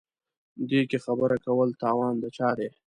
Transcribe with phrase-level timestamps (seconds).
[0.69, 2.69] دې کې خبره کول توان د چا دی.